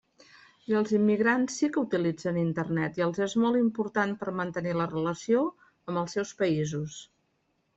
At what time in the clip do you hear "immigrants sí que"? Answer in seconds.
0.99-1.79